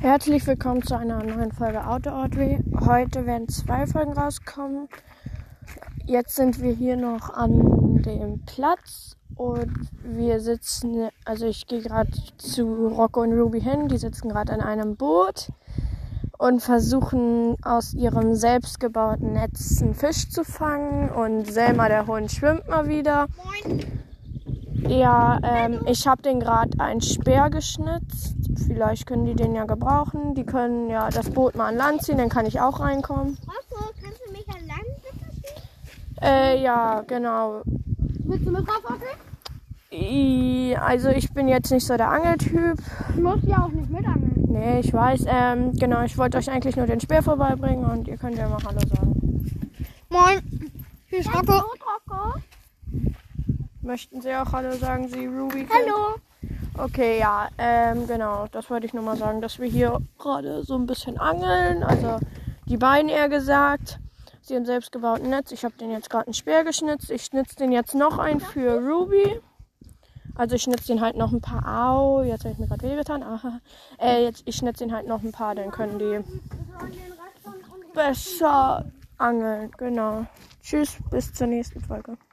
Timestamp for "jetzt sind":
6.06-6.62